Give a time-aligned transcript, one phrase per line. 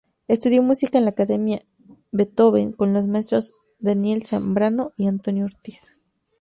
[0.27, 1.61] Estudió música en la Academia
[2.11, 5.95] Beethoven con los maestros Daniel Zambrano y Antonio Ortiz.